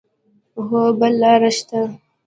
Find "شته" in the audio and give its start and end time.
1.57-1.79